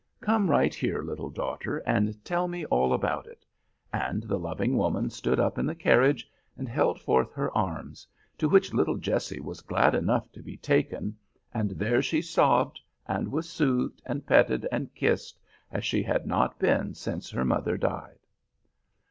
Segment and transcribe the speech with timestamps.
[0.19, 3.45] Come right here, little daughter, and tell me all about it,"
[3.93, 6.27] and the loving woman stood up in the carriage
[6.57, 8.07] and held forth her arms,
[8.39, 11.15] to which little Jessie was glad enough to be taken,
[11.53, 15.39] and there she sobbed, and was soothed and petted and kissed
[15.71, 18.25] as she had not been since her mother died.